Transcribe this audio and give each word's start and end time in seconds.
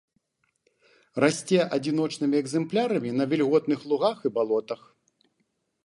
Расце 1.23 1.59
адзіночнымі 1.77 2.35
экземплярамі 2.43 3.09
на 3.21 3.31
вільготных 3.35 3.79
лугах 3.93 4.17
і 4.31 4.37
балотах. 4.41 4.81